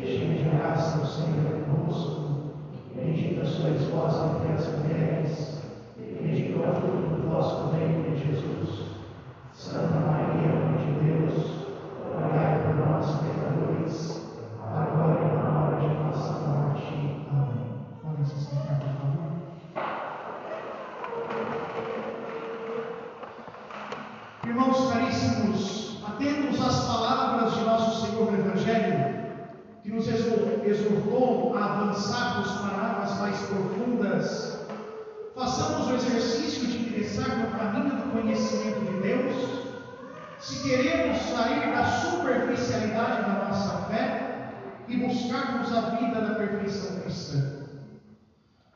[0.00, 2.56] cheia de graça, o Senhor é conosco.
[2.96, 5.62] Bendita sois vós entre as mulheres,
[5.96, 8.86] e bendito é o fruto do vosso ventre, Jesus.
[9.52, 11.34] Santa Maria, Mãe de Deus,
[12.12, 13.35] rogai por nós, pecadores
[37.16, 39.66] ingressar no caminho do conhecimento de Deus,
[40.38, 44.50] se queremos sair da superficialidade da nossa fé
[44.86, 47.38] e buscarmos a vida da perfeição cristã.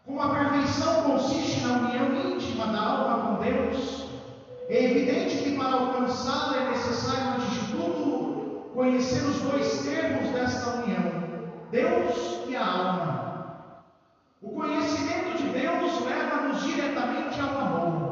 [0.06, 4.06] Como a perfeição consiste na união íntima da alma com Deus,
[4.68, 10.70] é evidente que para alcançá-la é necessário, antes de tudo, conhecer os dois termos desta
[10.70, 11.12] união:
[11.70, 13.30] Deus e a alma.
[14.42, 18.09] O conhecimento de Deus leva-nos diretamente ao amor.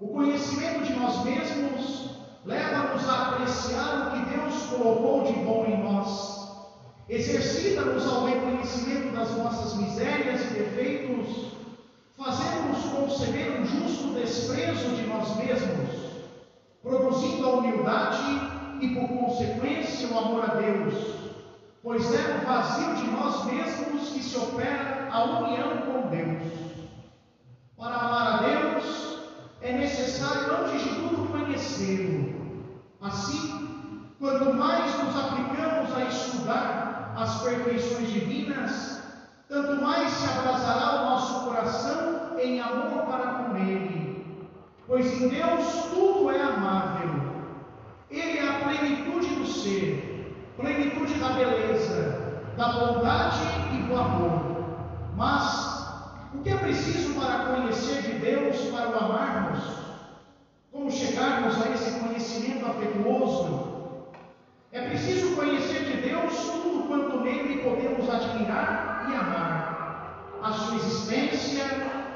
[0.00, 2.10] O conhecimento de nós mesmos
[2.44, 6.48] leva-nos a apreciar o que Deus colocou de bom em nós.
[7.08, 11.50] Exercita-nos ao reconhecimento das nossas misérias e defeitos
[12.16, 15.88] fazendo-nos conceber um justo desprezo de nós mesmos,
[16.82, 18.22] produzindo a humildade
[18.82, 20.94] e, por consequência, o amor a Deus,
[21.82, 26.42] pois é no vazio de nós mesmos que se opera a união com Deus.
[27.74, 29.09] Para amar a Deus,
[29.62, 32.40] é necessário, antes de tudo, conhecê-lo.
[33.00, 39.02] Assim, quanto mais nos aplicamos a estudar as perfeições divinas,
[39.48, 44.24] tanto mais se abrasará o nosso coração em amor para com Ele.
[44.86, 47.10] Pois em Deus tudo é amável.
[48.10, 53.40] Ele é a plenitude do ser, plenitude da beleza, da bondade
[53.74, 54.40] e do amor.
[55.16, 55.70] Mas
[56.34, 59.62] o que é preciso para conhecer de Deus, para o amarmos?
[60.72, 63.70] Como chegarmos a esse conhecimento afetuoso?
[64.72, 70.38] É preciso conhecer de Deus tudo quanto nele podemos admirar e amar.
[70.42, 71.64] A sua existência,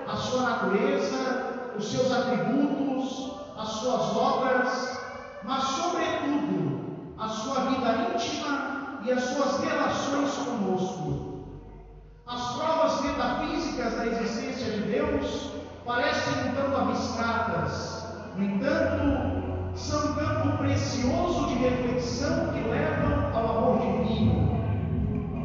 [0.06, 5.00] a sua natureza, os seus atributos, as suas obras,
[5.42, 11.44] mas, sobretudo, a sua vida íntima e as suas relações conosco.
[12.26, 15.50] As provas metafísicas da existência de Deus
[15.84, 18.04] parecem um tanto abstratas,
[18.36, 19.43] no entanto,
[19.76, 24.54] são um campo precioso de reflexão que levam ao amor divino.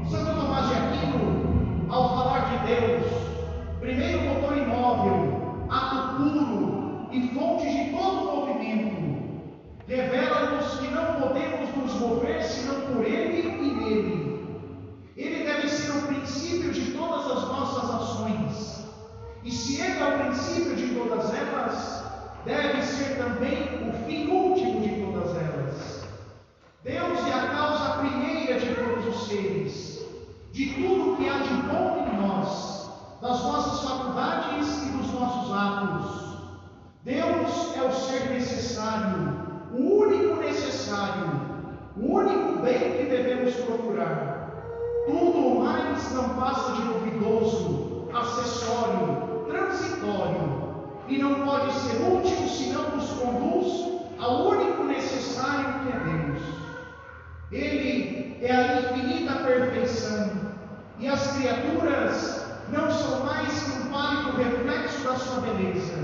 [0.10, 3.06] Santo Tomás de Aquino, ao falar de Deus,
[3.80, 9.50] primeiro motor imóvel, ato puro e fonte de todo movimento,
[9.88, 14.30] revela-nos que não podemos nos mover senão por Ele e nele.
[15.18, 18.88] Ele deve ser o princípio de todas as nossas ações.
[19.44, 21.99] E se Ele é o princípio de todas elas,
[22.46, 26.04] deve ser também o fim último de todas elas.
[26.84, 30.06] Deus é a causa primeira de todos os seres,
[30.52, 32.90] de tudo que há de bom em nós,
[33.22, 36.30] das nossas faculdades e dos nossos atos.
[37.04, 39.36] Deus é o ser necessário,
[39.74, 41.30] o único necessário,
[41.98, 44.38] o único bem que devemos procurar.
[45.06, 50.59] Tudo mais não passa de duvidoso, acessório, transitório
[51.10, 56.42] e não pode ser útil se não nos conduz ao único necessário que é Deus.
[57.52, 60.32] Ele é a infinita perfeição
[61.00, 65.98] e as criaturas não são mais que um pálido reflexo da sua beleza.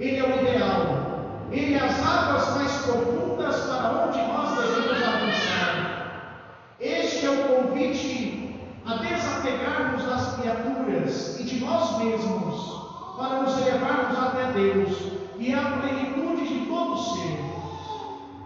[0.00, 6.42] Ele é o ideal, ele é as águas mais profundas para onde nós devemos avançar.
[6.80, 12.81] Este é o convite a desapegarmos das criaturas e de nós mesmos
[13.16, 17.38] para nos levarmos até Deus e a plenitude de todo ser.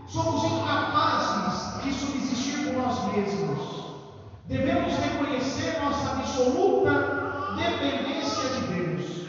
[0.07, 3.87] Somos incapazes de subsistir por nós mesmos.
[4.47, 9.29] Devemos reconhecer nossa absoluta dependência de Deus.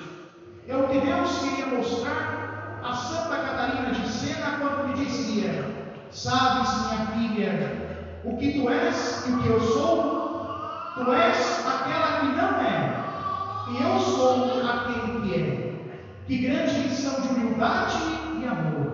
[0.68, 5.66] É o que Deus queria mostrar a Santa Catarina de Sena quando lhe dizia:
[6.12, 10.18] Sabes, minha filha, o que tu és e o que eu sou?
[10.96, 13.07] Tu és aquela que não é,
[13.70, 15.68] e eu sou aquele que é.
[16.26, 17.98] Que grande lição de humildade
[18.40, 18.88] e amor.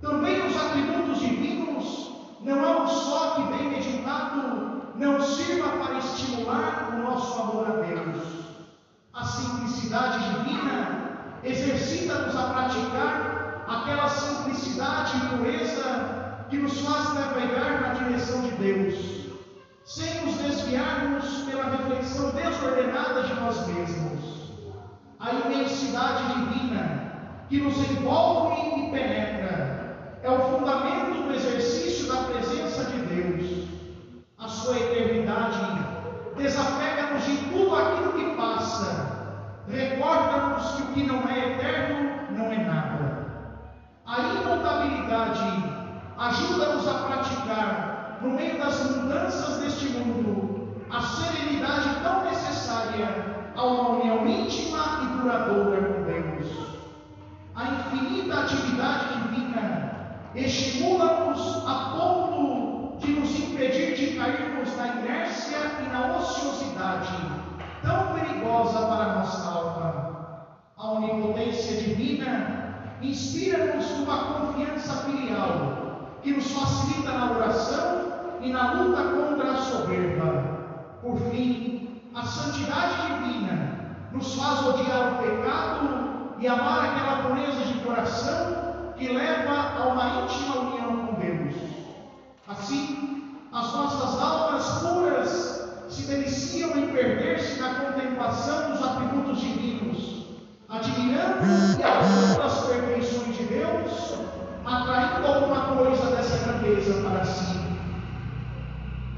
[0.00, 2.10] Também os atributos divinos
[2.42, 7.82] não há um só que, bem meditado, não sirva para estimular o nosso amor a
[7.82, 8.22] Deus.
[9.12, 17.88] A simplicidade divina exercita-nos a praticar aquela simplicidade e pureza que nos faz navegar na
[17.94, 19.19] direção de Deus
[19.84, 24.52] sem nos desviarmos pela reflexão desordenada de nós mesmos.
[25.18, 27.12] A imensidade divina
[27.48, 33.68] que nos envolve e penetra é o fundamento do exercício da presença de Deus.
[34.38, 35.58] A sua eternidade
[36.36, 42.58] desapega-nos de tudo aquilo que passa, recorda-nos que o que não é eterno não é
[42.58, 43.26] nada.
[44.06, 45.70] A imutabilidade
[46.18, 47.89] ajuda-nos a praticar,
[48.22, 55.18] no meio das mudanças deste mundo, a serenidade tão necessária a uma união íntima e
[55.18, 56.70] duradoura com Deus.
[57.54, 65.88] A infinita atividade divina estimula-nos a ponto de nos impedir de cairmos na inércia e
[65.92, 67.14] na ociosidade
[67.82, 70.46] tão perigosa para a nossa alma.
[70.76, 75.80] A onipotência divina inspira-nos uma confiança filial
[76.22, 77.99] que nos facilita na oração
[78.42, 80.60] e na luta contra a soberba.
[81.02, 87.80] Por fim, a santidade divina nos faz odiar o pecado e amar aquela pureza de
[87.80, 91.54] coração que leva a uma íntima união com Deus.
[92.48, 100.26] Assim, as nossas almas puras se deliciam em perder-se na contemplação dos atributos divinos,
[100.68, 104.14] admirando e amando as perfeições de Deus,
[104.64, 107.59] atraindo alguma coisa dessa grandeza para si.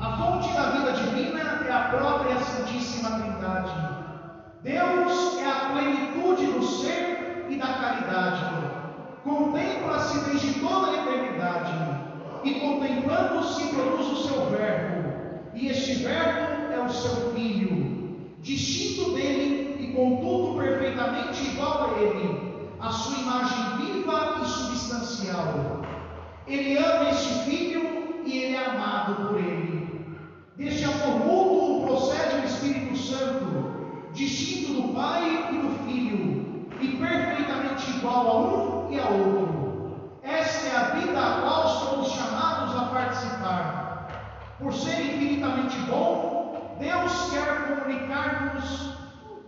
[0.02, 3.72] A fonte da vida divina é a própria Santíssima Trindade.
[4.62, 8.72] Deus é a plenitude do ser e da caridade
[9.24, 11.72] contempla-se desde toda a eternidade,
[12.44, 15.08] e contemplando-se produz o seu Verbo,
[15.54, 22.68] e este Verbo é o seu Filho, distinto dele e contudo perfeitamente igual a ele,
[22.80, 25.82] a sua imagem viva e substancial.
[26.46, 29.71] Ele ama este Filho e ele é amado por ele.
[30.62, 37.90] Deste amor mútuo procede o Espírito Santo, distinto do Pai e do Filho, e perfeitamente
[37.90, 40.20] igual a um e a outro.
[40.22, 44.08] Esta é a vida a qual somos chamados a participar.
[44.60, 48.94] Por ser infinitamente bom, Deus quer comunicar-nos,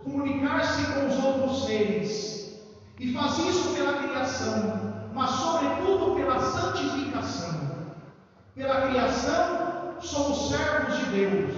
[0.03, 2.59] comunicar-se com os outros seres.
[2.99, 7.55] E faz isso pela criação, mas sobretudo pela santificação.
[8.53, 9.64] Pela criação,
[10.01, 11.53] somos servos de Deus,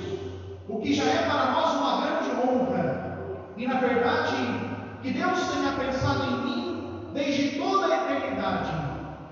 [0.67, 3.19] o que já é para nós uma grande honra.
[3.57, 4.35] E na verdade,
[5.01, 8.71] que Deus tenha pensado em mim desde toda a eternidade,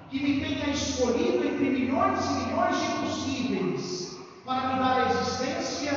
[0.10, 5.92] que me tenha escolhido entre milhões e milhões de possíveis para me dar a existência,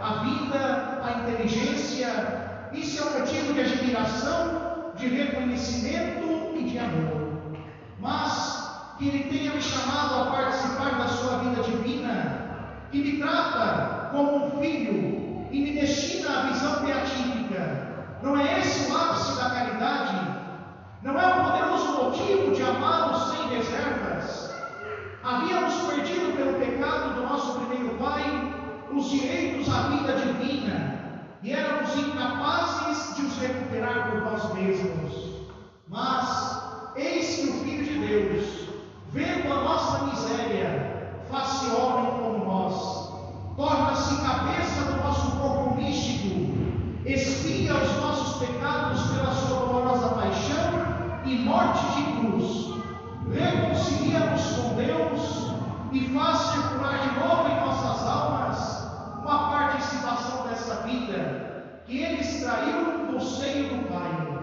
[0.00, 2.68] a vida, a inteligência.
[2.72, 7.56] Isso é um motivo de admiração, de reconhecimento e de amor.
[8.00, 12.41] Mas que Ele tenha me chamado a participar da sua vida divina,
[12.92, 18.18] que me trata como um filho e me destina à visão beatífica.
[18.22, 20.14] Não é esse o ápice da caridade?
[21.02, 24.54] Não é um poderoso motivo de amá-lo sem reservas.
[25.24, 28.22] Havíamos perdido pelo pecado do nosso primeiro pai
[28.92, 35.32] os direitos à vida divina e éramos incapazes de os recuperar por nós mesmos.
[35.88, 38.68] Mas, eis que o Filho de Deus,
[39.12, 40.91] vendo a nossa miséria,
[41.32, 43.10] faz-se homem como nós,
[43.56, 46.52] torna-se cabeça do nosso corpo místico,
[47.06, 52.74] expia os nossos pecados pela sua dolorosa paixão e morte de cruz,
[53.32, 55.52] reconcilia-nos com Deus
[55.92, 63.06] e faz circular de novo em nossas almas uma participação dessa vida que Ele extraiu
[63.10, 64.38] do seio do Pai.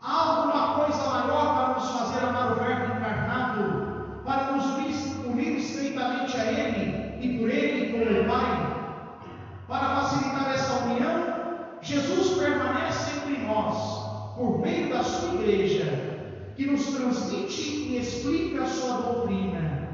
[0.00, 4.82] Há alguma coisa maior para nos fazer amar o Verbo encarnado, para nos
[5.42, 8.72] unir estreitamente a Ele e por Ele com o Pai?
[9.66, 15.84] Para facilitar essa união, Jesus permanece entre nós por meio da sua igreja,
[16.56, 19.88] que nos transmite e explica a sua doutrina.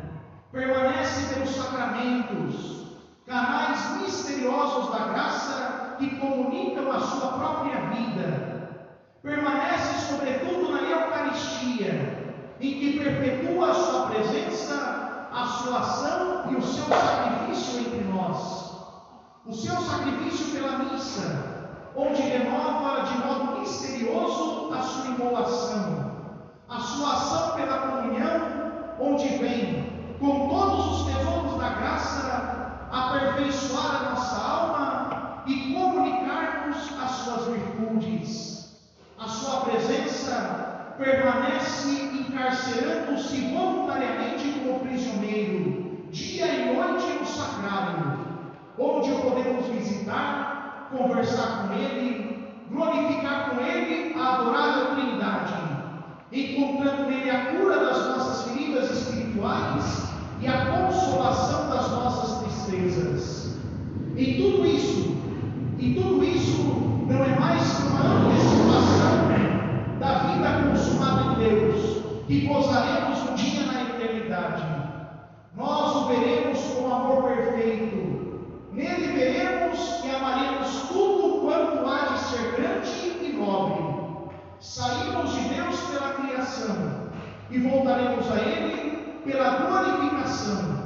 [0.53, 8.79] Permanece pelos sacramentos, canais misteriosos da graça que comunicam a sua própria vida.
[9.23, 16.63] Permanece, sobretudo, na Eucaristia, em que perpetua a sua presença, a sua ação e o
[16.63, 18.69] seu sacrifício entre nós.
[19.47, 26.13] O seu sacrifício pela missa, onde renova de modo misterioso a sua imolação,
[26.69, 28.41] a sua ação pela comunhão,
[29.01, 37.11] onde vem, com todos os tesouros da graça, aperfeiçoar a nossa alma e comunicar-nos as
[37.11, 38.79] suas virtudes.
[39.19, 40.68] A sua presença
[40.99, 48.19] permanece encarcerando-se voluntariamente como prisioneiro, dia e noite no sacrário,
[48.77, 55.55] onde podemos visitar conversar com Ele, glorificar com Ele a adorável Trindade,
[56.33, 60.09] encontrando nele a cura das nossas feridas espirituais
[60.41, 63.59] e a consolação das nossas tristezas.
[64.17, 65.17] Em tudo isso,
[65.79, 66.63] e tudo isso
[67.07, 69.38] não é mais que uma antecipação
[70.09, 73.79] da vida consumada em Deus, que gozaremos um dia na
[76.09, 78.69] veremos com amor perfeito.
[78.73, 84.31] Nele veremos e amaremos tudo quanto há de ser grande e nobre.
[84.61, 87.11] Saímos de Deus pela criação
[87.51, 90.79] e voltaremos a Ele pela glorificação.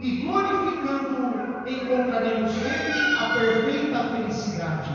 [0.00, 4.90] E glorificando, encontraremos nele a perfeita felicidade.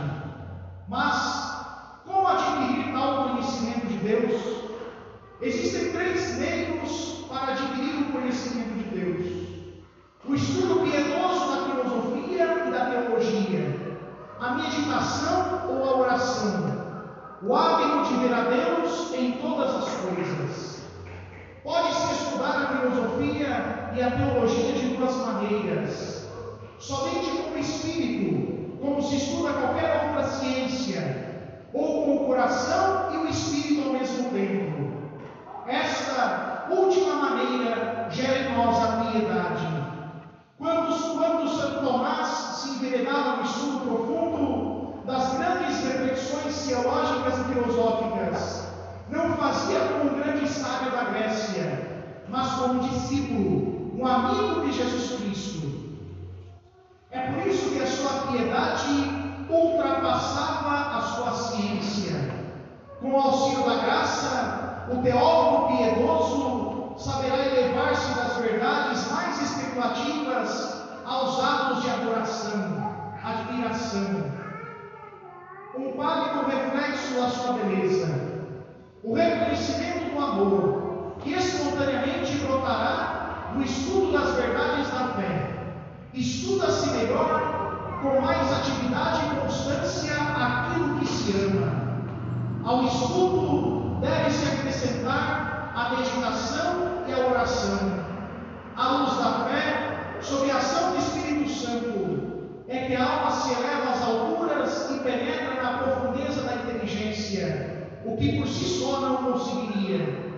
[0.88, 1.59] Mas,
[2.32, 4.60] adquirir tal conhecimento de Deus?
[5.42, 9.28] Existem três meios para adquirir o conhecimento de Deus:
[10.26, 13.98] o estudo piedoso da filosofia e da teologia,
[14.40, 20.80] a meditação ou a oração, o hábito de ver a Deus em todas as coisas.
[21.64, 26.28] Pode-se estudar a filosofia e a teologia de duas maneiras:
[26.80, 31.29] somente com o espírito, como se estuda qualquer outra ciência,
[31.74, 34.90] ou com o coração e o espírito ao mesmo tempo.
[35.68, 39.68] Esta última maneira gera em nós a piedade.
[40.58, 48.70] Quando, quando Santo Tomás se enveredava no estudo profundo das grandes reflexões teológicas e filosóficas,
[49.10, 54.72] não fazia como um grande sábio da Grécia, mas como um discípulo, um amigo de
[54.72, 55.60] Jesus Cristo.
[57.12, 59.19] É por isso que a sua piedade
[59.50, 62.30] ultrapassava a sua ciência.
[63.02, 71.44] Com o auxílio da graça, o teólogo piedoso saberá elevar-se das verdades mais especulativas aos
[71.44, 72.94] atos de adoração,
[73.24, 74.40] admiração.
[75.78, 78.08] Um pálido reflexo da sua beleza,
[79.04, 85.50] o reconhecimento do amor, que espontaneamente brotará no estudo das verdades da fé.
[86.14, 87.59] Estuda-se melhor,
[88.02, 91.90] com mais atividade e constância, aquilo que se ama.
[92.64, 98.00] Ao estudo deve-se acrescentar a meditação e a oração.
[98.76, 103.54] À luz da fé, sob a ação do Espírito Santo, é que a alma se
[103.54, 109.18] eleva às alturas e penetra na profundeza da inteligência, o que por si só não
[109.18, 110.30] conseguiria.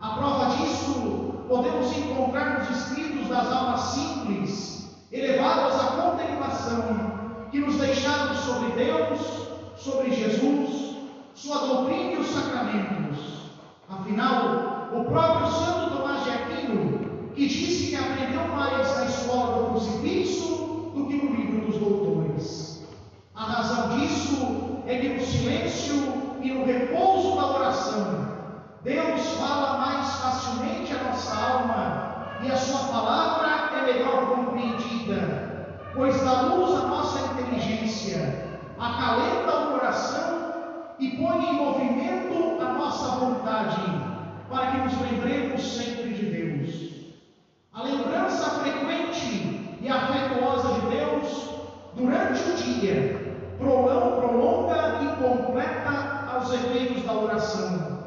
[0.00, 4.81] A prova disso podemos encontrar nos escritos das almas simples,
[5.12, 7.12] elevadas à contemplação,
[7.50, 9.20] que nos deixaram sobre Deus,
[9.76, 10.96] sobre Jesus,
[11.34, 13.50] sua doutrina e os sacramentos.
[13.88, 19.70] Afinal, o próprio Santo Tomás de Aquino, que disse que aprendeu mais na escola do
[19.70, 22.86] crucifixo do que no livro dos doutores.
[23.34, 25.94] A razão disso é que no silêncio
[26.40, 28.28] e no repouso da oração,
[28.82, 32.12] Deus fala mais facilmente a nossa alma
[32.44, 34.91] e a sua palavra é melhor compreendida,
[35.94, 40.42] pois dá luz à nossa inteligência, acalenta o coração
[40.98, 43.80] e põe em movimento a nossa vontade,
[44.48, 46.92] para que nos lembremos sempre de Deus.
[47.72, 51.48] A lembrança frequente e afetuosa de Deus
[51.94, 53.22] durante o dia
[53.58, 57.98] prolonga e completa os efeitos da oração.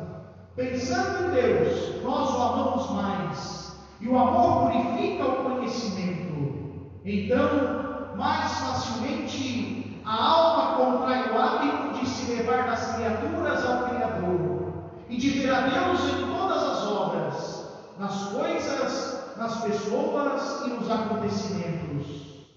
[0.56, 6.15] Pensando em Deus, nós o amamos mais, e o amor purifica o conhecimento.
[7.08, 14.74] Então, mais facilmente, a alma contrai o hábito de se levar das criaturas ao Criador
[15.08, 20.90] e de ver a Deus em todas as obras, nas coisas, nas pessoas e nos
[20.90, 22.48] acontecimentos.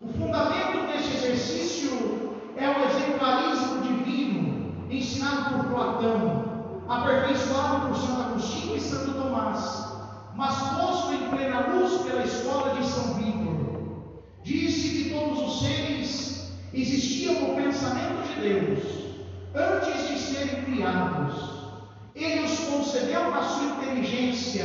[0.00, 6.44] O fundamento deste exercício é o exemplarismo divino ensinado por Platão,
[6.88, 9.92] aperfeiçoado por Santo Agostinho e Santo Tomás,
[10.34, 13.37] mas posto em plena luz pela escola de São Vítor.
[14.48, 18.78] Disse que todos os seres existiam no pensamento de Deus
[19.54, 21.34] antes de serem criados.
[22.14, 24.64] Ele os concedeu na sua inteligência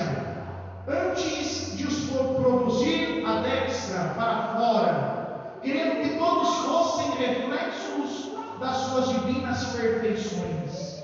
[0.88, 8.32] antes de os produzir a destra para fora, querendo que todos fossem reflexos
[8.62, 11.04] das suas divinas perfeições.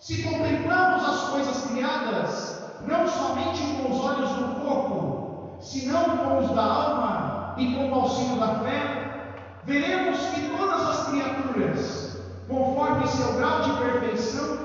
[0.00, 6.50] Se contemplamos as coisas criadas, não somente com os olhos do corpo, senão com os
[6.56, 7.30] da alma
[7.60, 9.34] e com o auxílio da fé,
[9.70, 12.18] veremos que todas as criaturas,
[12.48, 14.58] conforme seu grau de perfeição,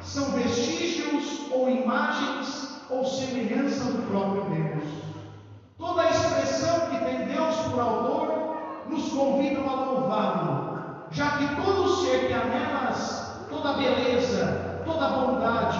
[0.00, 4.84] são vestígios ou imagens ou semelhança do próprio Deus.
[5.76, 8.56] Toda a expressão que tem Deus por autor
[8.88, 15.78] nos convida a louvá-lo, já que todo ser que há nelas, toda beleza, toda bondade,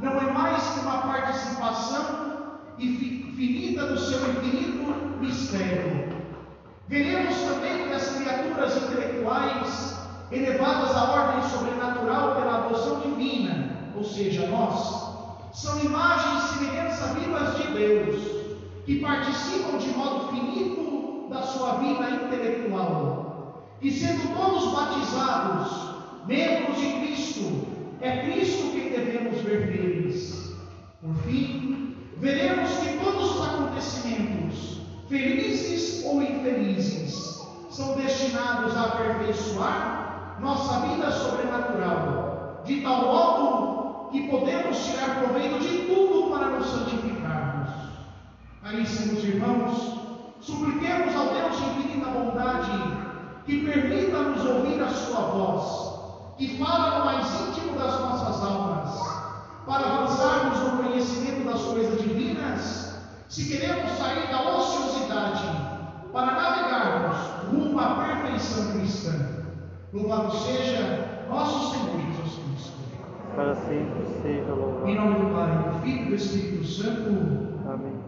[0.00, 6.05] não é mais que uma participação infinita do seu infinito mistério.
[6.88, 9.96] Veremos também que as criaturas intelectuais,
[10.30, 15.06] elevadas à ordem sobrenatural pela adoção divina, ou seja, nós,
[15.52, 18.36] são imagens e semelhanças vivas de Deus,
[18.84, 26.92] que participam de modo finito da sua vida intelectual, que sendo todos batizados, membros de
[27.00, 27.66] Cristo,
[28.00, 30.54] é Cristo que devemos ver neles.
[31.00, 34.75] Por fim, veremos que todos os acontecimentos,
[35.08, 44.84] felizes ou infelizes, são destinados a aperfeiçoar nossa vida sobrenatural, de tal modo que podemos
[44.84, 47.70] tirar proveito de tudo para nos santificarmos.
[48.62, 49.98] Caríssimos irmãos,
[50.40, 53.06] supliquemos ao Deus de infinita bondade
[53.44, 58.98] que permita-nos ouvir a Sua voz, que fala no mais íntimo das nossas almas,
[59.66, 62.85] para avançarmos no conhecimento das coisas divinas,
[63.28, 65.44] se queremos sair da ociosidade
[66.12, 67.16] para navegarmos
[67.50, 69.12] rumo à perfeição cristã.
[69.92, 72.78] Louvado seja nosso Senhor Jesus Cristo.
[73.34, 74.88] Para sempre seja louvado.
[74.88, 77.68] Em nome do Pai, do Filho e do Espírito Santo.
[77.68, 78.05] Amém.